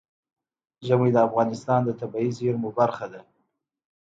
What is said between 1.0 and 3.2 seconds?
د افغانستان د طبیعي زیرمو برخه